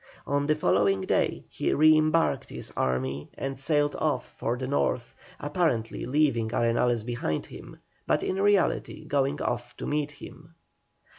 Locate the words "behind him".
7.05-7.77